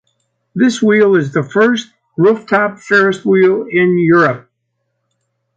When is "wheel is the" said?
0.81-1.43